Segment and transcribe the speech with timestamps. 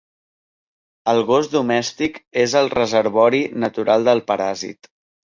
[1.11, 4.91] El gos domèstic és el reservori natural del paràsit.